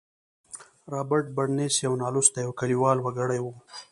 رابرټ 0.93 1.25
برنس 1.37 1.73
یو 1.85 1.93
نالوستی 2.01 2.43
او 2.47 2.51
کلیوال 2.59 2.97
وګړی 3.01 3.39
و 3.41 3.45